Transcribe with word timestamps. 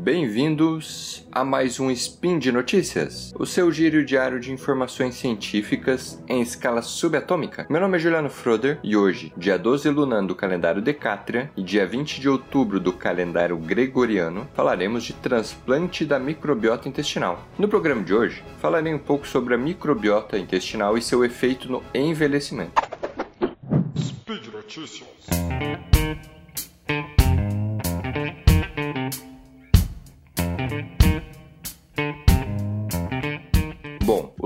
Bem-vindos 0.00 1.26
a 1.32 1.44
mais 1.44 1.80
um 1.80 1.90
Spin 1.90 2.38
de 2.38 2.52
Notícias, 2.52 3.34
o 3.36 3.44
seu 3.44 3.70
giro 3.72 4.04
diário 4.04 4.38
de 4.38 4.52
informações 4.52 5.16
científicas 5.16 6.22
em 6.28 6.40
escala 6.40 6.82
subatômica. 6.82 7.66
Meu 7.68 7.80
nome 7.80 7.96
é 7.96 8.00
Juliano 8.00 8.30
Froder 8.30 8.78
e 8.82 8.96
hoje, 8.96 9.32
dia 9.36 9.58
12 9.58 9.90
Lunan 9.90 10.24
do 10.24 10.36
calendário 10.36 10.80
Decátria 10.80 11.50
e 11.56 11.62
dia 11.62 11.84
20 11.84 12.20
de 12.20 12.28
outubro 12.28 12.78
do 12.78 12.92
calendário 12.92 13.58
Gregoriano, 13.58 14.48
falaremos 14.54 15.02
de 15.02 15.12
transplante 15.14 16.04
da 16.04 16.18
microbiota 16.18 16.88
intestinal. 16.88 17.44
No 17.58 17.68
programa 17.68 18.04
de 18.04 18.14
hoje, 18.14 18.44
falarei 18.60 18.94
um 18.94 18.98
pouco 18.98 19.26
sobre 19.26 19.54
a 19.54 19.58
microbiota 19.58 20.38
intestinal 20.38 20.96
e 20.96 21.02
seu 21.02 21.24
efeito 21.24 21.70
no 21.70 21.82
envelhecimento. 21.92 22.80
Speed 23.96 24.46
Notícias. 24.52 25.08
Bom, 30.68 30.97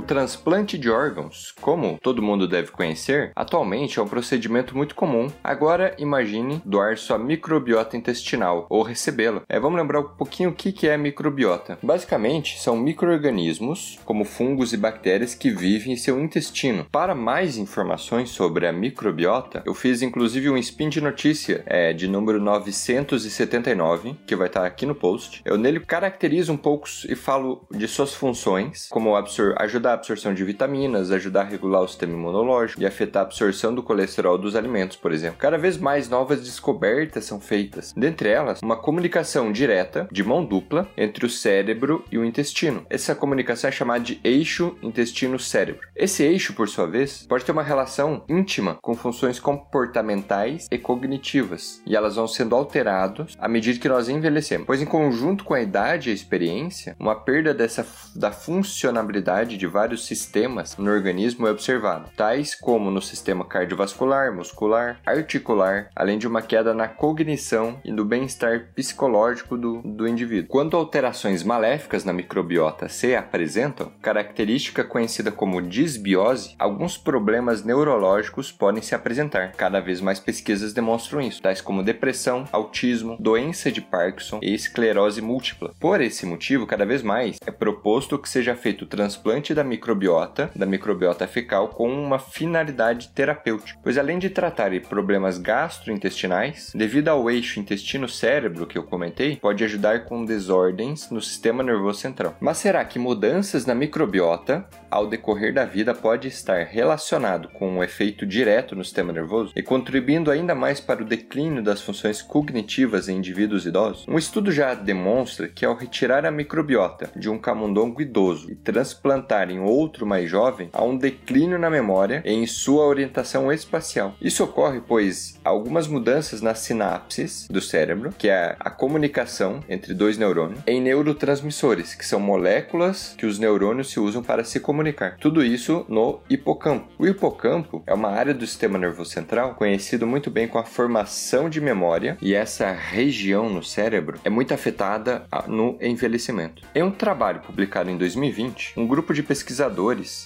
o 0.03 0.05
transplante 0.05 0.77
de 0.77 0.91
órgãos, 0.91 1.55
como 1.61 1.97
todo 2.03 2.21
mundo 2.21 2.49
deve 2.49 2.73
conhecer, 2.73 3.31
atualmente 3.37 4.01
é 4.01 4.03
um 4.03 4.09
procedimento 4.09 4.77
muito 4.77 4.97
comum. 4.97 5.29
Agora 5.45 5.95
imagine 5.97 6.61
doar 6.65 6.99
sua 6.99 7.17
microbiota 7.17 7.97
intestinal 7.97 8.67
ou 8.69 8.83
recebê-la. 8.83 9.43
É, 9.49 9.61
vamos 9.61 9.79
lembrar 9.79 10.01
um 10.01 10.09
pouquinho 10.09 10.51
o 10.51 10.55
que 10.55 10.89
é 10.89 10.97
microbiota. 10.97 11.79
Basicamente, 11.81 12.61
são 12.61 12.77
micro-organismos, 12.77 14.01
como 14.05 14.25
fungos 14.25 14.73
e 14.73 14.77
bactérias, 14.77 15.37
que 15.37 15.51
vivem 15.51 15.93
em 15.93 15.97
seu 15.97 16.21
intestino. 16.21 16.85
Para 16.91 17.15
mais 17.15 17.57
informações 17.57 18.31
sobre 18.31 18.67
a 18.67 18.73
microbiota, 18.73 19.63
eu 19.65 19.75
fiz 19.75 20.03
inclusive 20.03 20.51
um 20.51 20.57
spin 20.57 20.89
de 20.89 21.01
notícia 21.01 21.63
é, 21.65 21.93
de 21.93 22.09
número 22.09 22.41
979, 22.41 24.17
que 24.27 24.35
vai 24.35 24.49
estar 24.49 24.67
aqui 24.67 24.85
no 24.85 24.97
post. 24.97 25.43
Eu 25.45 25.57
nele 25.57 25.79
caracterizo 25.79 26.53
um 26.53 26.57
pouco 26.57 26.89
e 27.09 27.15
falo 27.15 27.65
de 27.71 27.87
suas 27.87 28.13
funções, 28.13 28.89
como 28.91 29.15
absor 29.15 29.55
ajudar 29.59 29.92
a 29.93 29.95
absorção 29.95 30.35
de 30.35 30.45
vitaminas, 30.45 31.11
ajudar 31.11 31.43
a 31.43 31.45
regular 31.45 31.83
o 31.83 31.89
sistema 31.89 32.13
imunológico 32.13 32.83
e 32.83 32.87
afetar 32.87 33.23
a 33.23 33.27
absorção 33.27 33.75
do 33.75 33.83
colesterol 33.83 34.39
dos 34.39 34.57
alimentos, 34.57 34.97
por 34.97 35.13
exemplo. 35.13 35.39
Cada 35.39 35.59
vez 35.59 35.77
mais 35.77 36.09
novas 36.09 36.43
descobertas 36.43 37.25
são 37.25 37.41
feitas, 37.41 37.93
dentre 37.97 38.29
elas, 38.29 38.61
uma 38.63 38.77
comunicação 38.77 39.53
direta, 39.53 40.09
de 40.11 40.23
mão 40.23 40.45
dupla, 40.45 40.89
entre 40.97 41.27
o 41.27 41.31
cérebro 41.31 42.05
e 42.11 42.19
o 42.19 42.25
intestino. 42.25 42.87
Essa 42.89 43.15
comunicação 43.15 43.69
é 43.69 43.73
chamada 43.73 44.05
de 44.05 44.21
eixo 44.25 44.77
intestino-cérebro. 44.83 45.87
Esse 45.95 46.23
eixo, 46.23 46.55
por 46.55 46.69
sua 46.69 46.87
vez, 46.87 47.27
pode 47.29 47.45
ter 47.45 47.53
uma 47.53 47.63
relação 47.63 48.25
íntima 48.29 48.79
com 48.81 48.95
funções 48.95 49.39
comportamentais 49.39 50.67
e 50.71 50.79
cognitivas, 50.79 51.83
e 51.87 51.95
elas 51.97 52.17
vão 52.17 52.27
sendo 52.27 52.55
alteradas 52.55 53.37
à 53.39 53.49
medida 53.49 53.79
que 53.79 53.89
nós 53.89 54.09
envelhecemos, 54.09 54.67
pois 54.67 54.81
em 54.81 54.87
conjunto 54.87 55.45
com 55.45 55.55
a 55.55 55.61
idade 55.61 56.09
e 56.09 56.13
a 56.13 56.15
experiência, 56.15 56.97
uma 56.99 57.15
perda 57.15 57.55
dessa 57.55 57.87
da 58.15 58.31
funcionalidade 58.31 59.57
de 59.57 59.67
vários 59.83 60.07
sistemas 60.07 60.77
no 60.77 60.93
organismo 60.93 61.45
é 61.49 61.51
observado, 61.51 62.09
tais 62.17 62.55
como 62.55 62.89
no 62.89 63.03
sistema 63.03 63.45
cardiovascular, 63.45 64.33
muscular, 64.33 65.01
articular, 65.05 65.91
além 65.97 66.19
de 66.19 66.29
uma 66.29 66.41
queda 66.41 66.73
na 66.73 66.87
cognição 66.87 67.81
e 67.85 67.91
no 67.91 68.05
bem-estar 68.05 68.69
psicológico 68.77 69.59
do, 69.59 69.83
do 69.83 70.07
indivíduo. 70.07 70.49
Quando 70.49 70.77
alterações 70.77 71.43
maléficas 71.43 72.05
na 72.05 72.13
microbiota 72.13 72.89
se 72.89 73.17
apresentam, 73.17 73.91
característica 74.01 74.85
conhecida 74.85 75.33
como 75.33 75.61
disbiose, 75.61 76.55
alguns 76.61 76.97
problemas 76.97 77.65
neurológicos 77.65 78.53
podem 78.53 78.83
se 78.83 78.95
apresentar. 78.95 79.51
Cada 79.57 79.81
vez 79.81 80.01
mais 80.01 80.21
pesquisas 80.21 80.73
demonstram 80.73 81.21
isso, 81.21 81.43
tais 81.43 81.61
como 81.61 81.83
depressão, 81.83 82.45
autismo, 82.53 83.17
doença 83.19 83.73
de 83.73 83.81
Parkinson 83.81 84.39
e 84.43 84.55
esclerose 84.55 85.21
múltipla. 85.21 85.75
Por 85.81 86.01
esse 86.01 86.25
motivo, 86.25 86.69
cada 86.69 86.87
vez 86.87 87.03
mais 87.03 87.39
é 87.45 87.51
proposto 87.51 88.17
que 88.17 88.29
seja 88.29 88.55
feito 88.55 88.83
o 88.83 88.87
transplante 88.87 89.53
da 89.53 89.72
microbiota, 89.73 90.51
da 90.55 90.67
microbiota 90.67 91.27
fecal, 91.27 91.69
com 91.69 91.91
uma 91.91 92.19
finalidade 92.19 93.09
terapêutica, 93.09 93.79
pois 93.83 93.97
além 93.97 94.19
de 94.19 94.29
tratar 94.29 94.73
problemas 94.89 95.39
gastrointestinais, 95.39 96.73
devido 96.75 97.09
ao 97.09 97.31
eixo 97.31 97.59
intestino-cérebro 97.59 98.67
que 98.67 98.79
eu 98.79 98.85
comentei, 98.85 99.37
pode 99.37 99.65
ajudar 99.65 100.05
com 100.05 100.25
desordens 100.25 101.11
no 101.11 101.21
sistema 101.21 101.63
nervoso 101.63 102.01
central. 102.01 102.37
Mas 102.41 102.59
será 102.59 102.85
que 102.85 102.99
mudanças 102.99 103.67
na 103.67 103.75
microbiota 103.75 104.67
ao 104.91 105.07
decorrer 105.07 105.55
da 105.55 105.65
vida 105.65 105.95
pode 105.95 106.29
estar 106.29 106.65
relacionado 106.65 107.49
com 107.49 107.69
um 107.69 107.83
efeito 107.83 108.27
direto 108.27 108.77
no 108.77 108.85
sistema 108.85 109.13
nervoso 109.13 109.53
e 109.57 109.63
contribuindo 109.63 110.31
ainda 110.31 110.55
mais 110.55 110.81
para 110.81 111.03
o 111.03 111.07
declínio 111.07 111.63
das 111.63 111.81
funções 111.81 112.21
cognitivas 112.21 113.09
em 113.09 113.17
indivíduos 113.17 113.65
idosos? 113.65 114.07
Um 114.07 114.19
estudo 114.19 114.53
já 114.53 114.75
demonstra 114.75 115.49
que 115.49 115.65
ao 115.65 115.75
retirar 115.75 116.27
a 116.27 116.31
microbiota 116.31 117.11
de 117.17 117.31
um 117.31 117.39
camundongo 117.39 118.03
idoso 118.03 118.51
e 118.51 118.55
transplantar 118.55 119.51
em 119.51 119.61
outro 119.65 120.07
mais 120.07 120.29
jovem, 120.29 120.69
há 120.73 120.85
um 120.85 120.97
declínio 120.97 121.59
na 121.59 121.71
memória 121.71 122.23
em 122.25 122.47
sua 122.47 122.85
orientação 122.85 123.53
espacial. 123.53 124.15
Isso 124.21 124.45
ocorre 124.45 124.81
pois 124.87 125.39
algumas 125.45 125.87
mudanças 125.87 126.41
nas 126.41 126.59
sinapses 126.61 127.47
do 127.49 127.61
cérebro, 127.61 128.13
que 128.17 128.29
é 128.29 128.57
a 128.59 128.71
comunicação 128.71 129.61
entre 129.69 129.95
dois 129.95 130.19
neurônios, 130.19 130.61
em 130.67 130.81
neurotransmissores, 130.81 131.95
que 131.95 132.05
são 132.05 132.21
moléculas 132.21 133.15
que 133.17 133.27
os 133.27 133.39
neurônios 133.39 133.91
se 133.91 134.01
usam 134.01 134.23
para 134.23 134.45
se 134.45 134.61
comunicar. 134.61 135.17
Tudo 135.19 135.45
isso 135.45 135.85
no 135.89 136.21
hipocampo. 136.29 136.89
O 136.99 137.07
hipocampo 137.07 137.83
é 137.87 137.95
uma 137.95 138.11
área 138.11 138.35
do 138.35 138.47
sistema 138.47 138.79
nervoso 138.79 139.11
central 139.11 139.55
conhecido 139.55 140.07
muito 140.07 140.31
bem 140.31 140.49
com 140.49 140.59
a 140.59 140.65
formação 140.65 141.49
de 141.49 141.61
memória, 141.61 142.17
e 142.21 142.35
essa 142.35 142.73
região 142.73 143.49
no 143.49 143.63
cérebro 143.63 144.19
é 144.25 144.31
muito 144.31 144.53
afetada 144.53 145.27
no 145.47 145.77
envelhecimento. 145.81 146.63
Em 146.75 146.83
um 146.83 146.91
trabalho 146.91 147.41
publicado 147.41 147.91
em 147.91 147.97
2020, 147.97 148.75
um 148.77 148.87
grupo 148.87 149.15
de 149.15 149.23
pesquisadores 149.23 149.52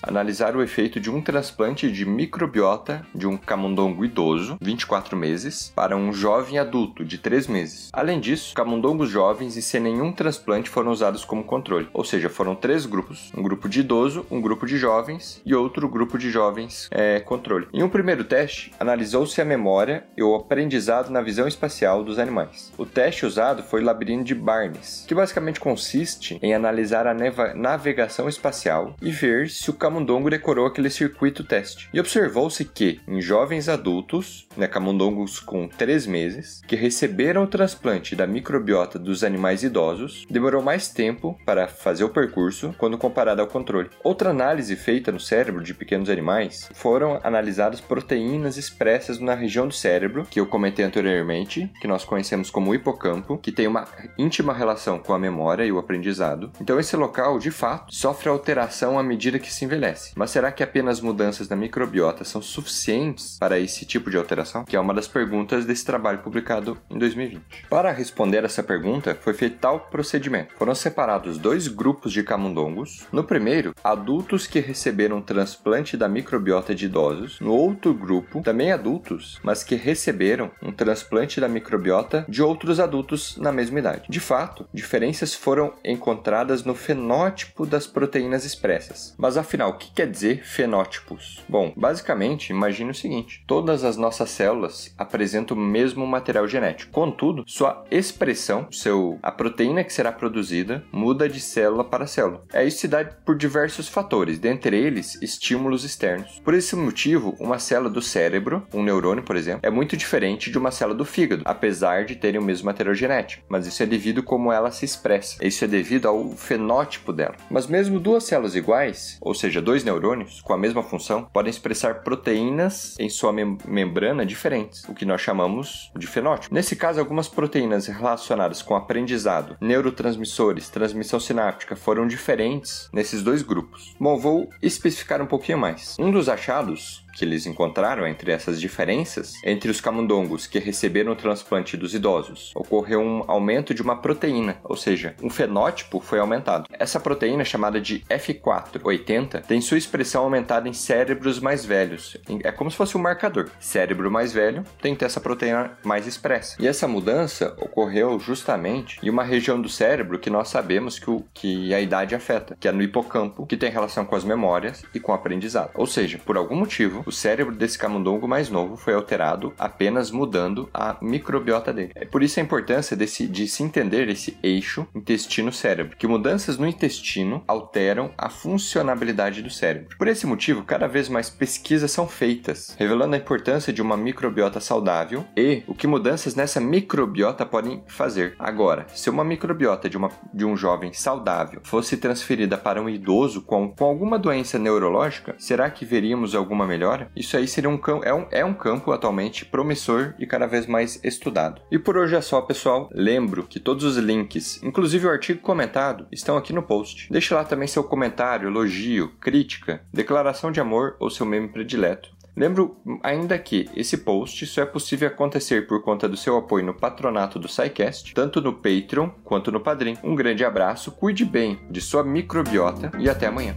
analisaram 0.03 0.61
o 0.61 0.63
efeito 0.63 1.01
de 1.01 1.11
um 1.11 1.21
transplante 1.21 1.91
de 1.91 2.05
microbiota 2.05 3.05
de 3.15 3.27
um 3.27 3.37
camundongo 3.37 4.05
idoso, 4.05 4.59
24 4.61 5.17
meses, 5.17 5.73
para 5.75 5.97
um 5.97 6.13
jovem 6.13 6.59
adulto 6.59 7.05
de 7.05 7.19
3 7.19 7.47
meses. 7.47 7.91
Além 7.93 8.21
disso, 8.21 8.55
camundongos 8.55 9.11
jovens 9.11 9.57
e 9.57 9.63
sem 9.63 9.81
nenhum 9.81 10.13
transplante 10.13 10.71
foram 10.71 10.91
usados 10.91 11.25
como 11.25 11.45
controle, 11.45 11.89
ou 11.93 12.05
seja, 12.05 12.29
foram 12.29 12.55
três 12.55 12.87
grupos: 12.87 13.33
um 13.37 13.43
grupo 13.43 13.69
de 13.69 13.81
idoso, 13.81 14.27
um 14.31 14.41
grupo 14.41 14.67
de 14.67 14.77
jovens 14.77 15.41
e 15.45 15.55
outro 15.55 15.89
grupo 15.89 16.19
de 16.19 16.31
jovens 16.31 16.89
é, 16.91 17.21
controle. 17.21 17.69
Em 17.73 17.83
um 17.83 17.89
primeiro 17.89 18.25
teste, 18.25 18.73
analisou-se 18.79 19.41
a 19.41 19.45
memória 19.45 20.05
e 20.17 20.23
o 20.23 20.35
aprendizado 20.35 21.11
na 21.11 21.23
visão 21.23 21.47
espacial 21.47 22.05
dos 22.05 22.19
animais. 22.19 22.73
O 22.77 22.87
teste 22.87 23.27
usado 23.27 23.63
foi 23.63 23.83
o 23.83 23.85
labirinto 23.85 24.25
de 24.25 24.35
Barnes, 24.35 25.05
que 25.07 25.15
basicamente 25.15 25.61
consiste 25.61 26.39
em 26.43 26.55
analisar 26.55 27.07
a 27.07 27.15
navegação 27.55 28.29
espacial 28.29 28.95
e 29.01 29.11
ver 29.17 29.49
se 29.49 29.71
o 29.71 29.75
camundongo 29.75 30.31
decorou 30.31 30.67
aquele 30.67 30.91
circuito 30.91 31.43
teste. 31.43 31.89
E 31.93 31.99
observou-se 31.99 32.65
que, 32.65 33.01
em 33.09 33.21
jovens 33.21 33.69
adultos, 33.69 34.47
né, 34.57 34.69
camundongos 34.69 35.41
com 35.41 35.69
3 35.69 36.07
meses, 36.07 36.63
que 36.67 36.77
receberam 36.77 37.45
o 37.45 37.47
transplante 37.47 38.15
da 38.15 38.27
microbiota 38.27 38.99
dos 38.99 39.25
animais 39.25 39.63
idosos, 39.63 40.27
demorou 40.31 40.63
mais 40.63 40.89
tempo 40.89 41.39
para 41.45 41.67
fazer 41.67 42.05
o 42.05 42.09
percurso 42.09 42.75
quando 42.79 42.99
comparado 42.99 43.41
ao 43.41 43.47
controle. 43.47 43.91
Outra 44.05 44.31
análise 44.31 44.77
feita 44.77 45.11
no 45.11 45.21
cérebro 45.21 45.63
de 45.63 45.75
pequenos 45.75 46.11
animais 46.11 46.69
foram 46.75 47.19
analisadas 47.23 47.81
proteínas 47.81 48.57
expressas 48.57 49.19
na 49.19 49.35
região 49.35 49.67
do 49.67 49.75
cérebro, 49.75 50.27
que 50.31 50.39
eu 50.41 50.47
comentei 50.47 50.85
anteriormente, 50.85 51.71
que 51.81 51.89
nós 51.89 52.05
conhecemos 52.05 52.51
como 52.51 52.75
hipocampo, 52.75 53.39
que 53.39 53.53
tem 53.53 53.67
uma 53.67 53.87
íntima 54.19 54.53
relação 54.53 54.99
com 54.99 55.13
a 55.13 55.19
memória 55.19 55.65
e 55.65 55.73
o 55.73 55.79
aprendizado. 55.79 56.51
Então, 56.61 56.79
esse 56.79 56.97
local, 56.97 57.39
de 57.39 57.51
fato, 57.51 57.95
sofre 57.95 58.29
alteração 58.29 58.99
medida 59.07 59.39
que 59.39 59.53
se 59.53 59.65
envelhece. 59.65 60.13
Mas 60.15 60.31
será 60.31 60.53
que 60.53 60.63
apenas 60.63 61.01
mudanças 61.01 61.49
na 61.49 61.57
microbiota 61.57 62.25
são 62.25 62.43
suficientes 62.43 63.39
para 63.39 63.59
esse 63.59 63.87
tipo 63.87 64.11
de 64.11 64.17
alteração? 64.17 64.65
Que 64.65 64.77
é 64.77 64.81
uma 64.81 64.95
das 64.95 65.09
perguntas 65.09 65.65
desse 65.65 65.85
trabalho 65.85 66.19
publicado 66.19 66.77
em 66.91 66.99
2020. 66.99 67.67
Para 67.71 67.93
responder 67.93 68.45
essa 68.45 68.63
pergunta, 68.63 69.17
foi 69.21 69.35
feito 69.35 69.59
tal 69.59 69.81
procedimento. 69.81 70.55
Foram 70.57 70.75
separados 70.75 71.39
dois 71.39 71.69
grupos 71.69 72.13
de 72.13 72.23
camundongos. 72.23 73.07
No 73.13 73.25
primeiro, 73.25 73.75
adultos 73.83 74.47
que 74.47 74.61
receberam 74.61 75.23
transplante 75.23 75.97
da 75.97 76.09
microbiota 76.09 76.75
de 76.75 76.87
idosos. 76.87 77.39
No 77.41 77.53
outro 77.53 77.95
grupo, 77.95 78.43
também 78.43 78.73
adultos, 78.73 79.39
mas 79.43 79.63
que 79.63 79.75
receberam 79.75 80.51
um 80.63 80.73
transplante 80.73 81.41
da 81.41 81.49
microbiota 81.49 82.25
de 82.29 82.43
outros 82.43 82.81
adultos 82.81 83.37
na 83.37 83.53
mesma 83.53 83.79
idade. 83.79 84.07
De 84.09 84.21
fato, 84.21 84.67
diferenças 84.73 85.35
foram 85.35 85.73
encontradas 85.85 86.65
no 86.65 86.75
fenótipo 86.75 87.67
das 87.67 87.87
proteínas 87.87 88.45
expressas 88.45 88.96
Mas 89.19 89.37
afinal, 89.37 89.71
o 89.71 89.79
que 89.79 89.91
quer 89.93 90.11
dizer 90.11 90.45
fenótipos? 90.45 91.45
Bom, 91.49 91.73
basicamente, 91.77 92.51
imagine 92.51 92.91
o 92.91 92.95
seguinte: 92.95 93.45
todas 93.47 93.85
as 93.85 93.97
nossas 93.97 94.31
células 94.31 94.95
apresentam 94.97 95.57
o 95.57 95.61
mesmo 95.61 96.07
material 96.07 96.47
genético. 96.49 96.93
Contudo, 96.93 97.45
sua 97.47 97.85
expressão, 97.91 98.71
seu, 98.71 99.19
a 99.23 99.31
proteína 99.31 99.85
que 99.85 99.93
será 99.93 100.13
produzida, 100.13 100.85
muda 100.93 101.29
de 101.29 101.41
célula 101.41 101.85
para 101.85 102.07
célula. 102.07 102.43
É 102.53 102.65
isso 102.65 102.79
se 102.79 102.89
dá 102.89 103.05
por 103.05 103.37
diversos 103.37 103.89
fatores, 103.89 104.39
dentre 104.39 104.77
eles 104.77 105.21
estímulos 105.23 105.85
externos. 105.85 106.41
Por 106.45 106.55
esse 106.55 106.77
motivo, 106.77 107.35
uma 107.39 107.59
célula 107.59 107.91
do 107.91 108.03
cérebro, 108.03 108.67
um 108.73 108.83
neurônio, 108.83 109.23
por 109.23 109.37
exemplo, 109.37 109.61
é 109.63 109.71
muito 109.71 109.97
diferente 109.97 110.51
de 110.51 110.59
uma 110.59 110.71
célula 110.71 110.97
do 110.97 111.05
fígado, 111.05 111.43
apesar 111.45 112.05
de 112.05 112.17
terem 112.17 112.41
o 112.41 112.45
mesmo 112.45 112.67
material 112.67 112.95
genético. 112.95 113.45
Mas 113.49 113.67
isso 113.67 113.83
é 113.83 113.87
devido 113.87 114.23
como 114.23 114.53
ela 114.53 114.71
se 114.71 114.85
expressa. 114.85 115.37
Isso 115.41 115.65
é 115.65 115.69
devido 115.69 116.07
ao 116.07 116.31
fenótipo 116.31 117.13
dela. 117.13 117.35
Mas 117.51 117.67
mesmo 117.67 117.99
duas 117.99 118.25
células 118.25 118.55
iguais, 118.55 118.76
ou 119.21 119.35
seja, 119.35 119.63
dois 119.63 119.85
neurônios 119.85 120.41
com 120.41 120.53
a 120.53 120.59
mesma 120.59 120.83
função, 120.83 121.25
podem 121.33 121.51
expressar 121.51 122.03
proteínas 122.03 122.95
em 122.99 123.09
sua 123.09 123.33
mem 123.33 123.57
membrana 123.67 124.27
diferentes, 124.27 124.85
o 124.89 124.95
que 124.95 125.05
nós 125.05 125.21
chamamos 125.21 125.91
de 125.97 126.07
fenótipo. 126.07 126.55
Nesse 126.55 126.77
caso, 126.77 127.01
algumas 127.01 127.29
proteínas 127.29 127.87
relacionadas 127.87 128.63
com 128.63 128.75
aprendizado, 128.75 129.57
neurotransmissores, 129.61 130.69
transmissão 130.69 131.21
sináptica 131.21 131.77
foram 131.77 132.07
diferentes 132.07 132.89
nesses 132.93 133.23
dois 133.23 133.43
grupos. 133.43 133.95
Bom, 133.99 134.19
vou 134.19 134.51
especificar 134.63 135.23
um 135.23 135.27
pouquinho 135.27 135.59
mais. 135.59 135.97
Um 135.99 136.11
dos 136.11 136.29
achados 136.29 137.06
que 137.17 137.25
eles 137.25 137.47
encontraram 137.47 138.07
entre 138.07 138.31
essas 138.31 138.61
diferenças, 138.61 139.35
entre 139.43 139.71
os 139.71 139.81
camundongos 139.81 140.47
que 140.47 140.59
receberam 140.59 141.13
o 141.13 141.17
transplante 141.17 141.77
dos 141.77 141.95
idosos, 141.95 142.53
ocorreu 142.55 143.01
um 143.01 143.25
aumento 143.27 143.73
de 143.73 143.81
uma 143.81 143.97
proteína, 143.97 144.59
ou 144.63 144.77
seja, 144.77 145.15
um 145.23 145.31
fenótipo 145.31 145.99
foi 145.99 146.19
aumentado. 146.19 146.69
Essa 146.73 147.01
proteína, 147.01 147.45
chamada 147.45 147.81
de 147.81 148.01
F480, 148.11 149.43
tem 149.43 149.61
sua 149.61 149.79
expressão 149.79 150.25
aumentada 150.25 150.69
em 150.69 150.75
cérebros 150.75 151.41
mais 151.41 151.65
velhos. 151.65 152.17
É 152.45 152.53
como 152.53 152.71
se 152.71 152.77
fosse 152.77 152.97
um 152.97 153.01
marcador. 153.01 153.49
Cérebro 153.59 154.11
mais 154.11 154.33
velho 154.33 154.63
tem 154.81 154.93
que 154.93 155.01
ter 155.01 155.07
essa 155.07 155.21
proteína 155.21 155.73
mais 155.83 156.07
expressa. 156.07 156.57
E 156.61 156.67
essa 156.67 156.87
mudança 156.87 157.57
ocorreu 157.59 158.19
justamente 158.19 158.99
em 159.03 159.09
uma 159.09 159.25
região 159.25 159.61
do 159.61 159.69
cérebro 159.69 160.19
que 160.19 160.29
nós 160.29 160.49
sabemos 160.49 160.99
que, 160.99 161.11
o, 161.11 161.25
que 161.33 161.73
a 161.73 161.81
idade 161.81 162.15
afeta, 162.15 162.57
que 162.61 162.69
é 162.69 162.73
no 162.73 162.83
hipocampo, 162.83 163.47
que 163.47 163.57
tem 163.57 163.71
relação 163.71 164.05
com 164.05 164.15
as 164.15 164.25
memórias 164.25 164.85
e 164.95 165.01
com 165.01 165.13
o 165.13 165.15
aprendizado. 165.15 165.71
Ou 165.75 165.87
seja, 165.87 166.19
por 166.19 166.37
algum 166.37 166.57
motivo, 166.57 167.03
o 167.07 167.13
cérebro 167.13 167.55
desse 167.55 167.79
camundongo 167.79 168.27
mais 168.27 168.51
novo 168.51 168.77
foi 168.77 168.95
alterado 168.95 169.55
apenas 169.59 170.11
mudando 170.11 170.69
a 170.75 170.97
microbiota 171.01 171.73
dele. 171.73 171.93
É 171.95 172.05
por 172.05 172.23
isso 172.23 172.41
a 172.41 172.43
importância 172.43 172.97
desse, 172.97 173.27
de 173.27 173.47
se 173.47 173.63
entender 173.63 174.09
esse 174.09 174.37
eixo 174.43 174.87
intestino-cérebro, 174.95 175.97
que 175.97 176.07
mudanças 176.07 176.59
no 176.59 176.67
intestino 176.67 177.43
alteram 177.47 178.11
a 178.19 178.29
funcionabilidade 178.29 179.43
do 179.43 179.51
cérebro. 179.51 179.97
Por 179.97 180.09
esse 180.09 180.27
motivo, 180.27 180.65
cada 180.65 180.87
vez 180.87 181.09
mais 181.09 181.31
pesquisas 181.31 181.91
são 181.91 182.09
feitas, 182.09 182.75
revelando 182.79 183.15
a 183.15 183.19
importância 183.19 183.73
de 183.73 183.81
uma 183.81 183.97
microbiota 183.97 184.61
saudável 184.61 185.25
e 185.37 185.63
o 185.67 185.75
que 185.75 185.87
mudanças 185.87 186.35
nessa 186.35 186.61
microbiota 186.61 187.47
podem 187.47 187.83
fazer. 187.87 188.35
Agora, 188.39 188.87
se 188.95 189.09
uma 189.11 189.25
microbiota 189.25 189.89
de, 189.89 189.97
uma, 189.97 190.11
de 190.33 190.45
um 190.45 190.57
jovem 190.57 190.93
saudável 190.93 191.61
fosse 191.63 191.97
transferida 191.97 192.57
para 192.57 192.81
um 192.81 192.89
idoso 192.89 193.43
com, 193.43 193.71
com 193.71 193.85
alguma 193.85 194.19
doença 194.19 194.59
neurológica, 194.59 195.35
será 195.39 195.71
que 195.71 195.85
veríamos 195.85 196.35
alguma 196.35 196.67
melhora? 196.67 196.96
Isso 197.15 197.37
aí 197.37 197.47
seria 197.47 197.71
um 197.71 197.79
campo, 197.79 198.05
é 198.05 198.15
um, 198.15 198.27
é 198.31 198.45
um 198.45 198.55
campo 198.55 198.93
atualmente 198.93 199.45
promissor 199.45 200.15
e 200.19 200.27
cada 200.27 200.47
vez 200.47 200.67
mais 200.67 201.01
estudado. 201.05 201.61
E 201.71 201.79
por 201.79 201.97
hoje 201.97 202.17
é 202.17 202.21
só, 202.21 202.41
pessoal. 202.41 202.89
Lembro 202.93 203.45
que 203.45 203.61
todos 203.61 203.85
os 203.85 203.97
links, 203.97 204.63
inclusive 204.63 205.07
o 205.07 205.11
artigo 205.11 205.41
comentado, 205.41 206.07
estão 206.11 206.37
aqui 206.37 206.53
no 206.53 206.63
post. 206.63 207.11
Deixe 207.11 207.33
lá 207.35 207.45
também 207.45 207.69
seu 207.69 207.85
comentário, 207.85 208.49
elogio, 208.49 209.13
crítica, 209.21 209.83
declaração 209.93 210.51
de 210.51 210.61
amor 210.61 210.97
ou 210.99 211.11
seu 211.11 211.27
meme 211.27 211.49
predileto. 211.49 212.17
Lembro 212.37 212.77
ainda 213.03 213.39
que 213.39 213.67
esse 213.75 213.97
post 213.97 214.47
só 214.47 214.61
é 214.61 214.67
possível 214.67 215.09
acontecer 215.09 215.67
por 215.67 215.83
conta 215.83 216.07
do 216.07 216.19
seu 216.19 216.37
apoio 216.37 216.67
no 216.67 216.75
patronato 216.75 217.39
do 217.39 217.49
SciCast, 217.49 218.13
tanto 218.13 218.43
no 218.43 218.53
Patreon 218.53 219.09
quanto 219.25 219.51
no 219.51 219.61
Padrim. 219.61 219.97
Um 220.05 220.15
grande 220.15 220.45
abraço, 220.45 220.93
cuide 220.93 221.25
bem 221.25 221.59
de 221.71 221.81
sua 221.81 222.05
microbiota 222.05 222.93
e 222.99 223.09
até 223.09 223.27
amanhã. 223.27 223.57